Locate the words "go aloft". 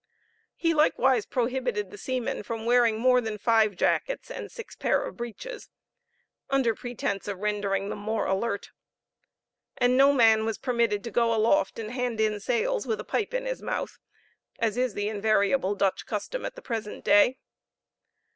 11.11-11.77